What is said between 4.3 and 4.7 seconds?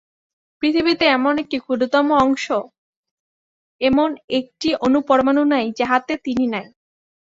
একটি